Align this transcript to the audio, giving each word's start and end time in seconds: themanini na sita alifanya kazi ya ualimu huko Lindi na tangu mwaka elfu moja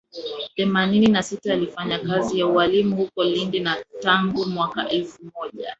themanini 0.55 1.07
na 1.07 1.23
sita 1.23 1.53
alifanya 1.53 1.99
kazi 1.99 2.39
ya 2.39 2.47
ualimu 2.47 2.95
huko 2.95 3.23
Lindi 3.23 3.59
na 3.59 3.77
tangu 4.01 4.45
mwaka 4.45 4.89
elfu 4.89 5.23
moja 5.35 5.69